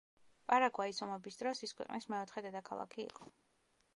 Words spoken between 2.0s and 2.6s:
მეოთხე